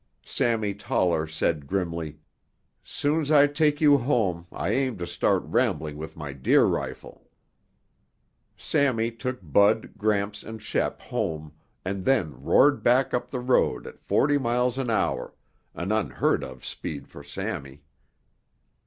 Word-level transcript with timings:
Sammy 0.25 0.73
Toller 0.73 1.27
said 1.27 1.67
grimly, 1.67 2.17
"Soon's 2.83 3.29
I 3.29 3.45
take 3.45 3.79
you 3.79 3.99
home, 3.99 4.47
I 4.51 4.71
aim 4.71 4.97
to 4.97 5.05
start 5.05 5.43
rambling 5.43 5.95
with 5.95 6.17
my 6.17 6.33
deer 6.33 6.65
rifle." 6.65 7.29
Sammy 8.57 9.11
took 9.11 9.37
Bud, 9.43 9.91
Gramps 9.99 10.41
and 10.41 10.59
Shep 10.59 11.01
home 11.03 11.53
and 11.85 12.03
then 12.03 12.33
roared 12.41 12.81
back 12.81 13.13
up 13.13 13.29
the 13.29 13.41
road 13.41 13.85
at 13.85 13.99
forty 14.01 14.39
miles 14.39 14.79
an 14.79 14.89
hour, 14.89 15.35
an 15.75 15.91
unheard 15.91 16.43
of 16.43 16.65
speed 16.65 17.07
for 17.07 17.23
Sammy. 17.23 17.83